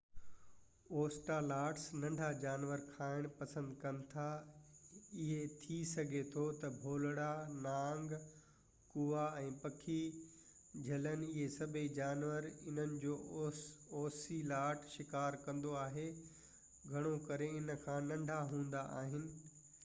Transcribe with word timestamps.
ocelots 0.99 1.81
ننڍا 2.03 2.29
جانور 2.43 2.79
کائڻ 2.93 3.27
پسند 3.41 3.75
ڪن 3.83 3.99
ٿا 4.13 4.23
اهي 4.93 5.35
ٿي 5.65 5.77
سگهي 5.91 6.23
ٿو 6.37 6.45
تہ 6.63 6.71
ڀولڙا 6.85 7.27
نانگ 7.67 8.15
ڪوئا 8.95 9.27
۽ 9.43 9.53
پکي 9.65 9.99
جهلن 10.87 11.27
اهي 11.29 11.45
سڀئي 11.59 11.93
جانور 12.01 12.49
جن 12.79 12.97
جو 13.07 13.21
اوسيلاٽ 14.03 14.91
شڪار 14.97 15.39
ڪندو 15.47 15.77
آهي 15.85 16.09
گهڻو 16.19 17.15
ڪري 17.31 17.53
هن 17.57 17.73
کان 17.87 18.13
ننڍا 18.17 18.43
هوندا 18.55 18.83
آهن 19.01 19.33